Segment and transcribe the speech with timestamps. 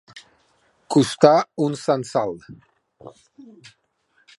[0.95, 1.35] Costar
[1.67, 2.35] un censal.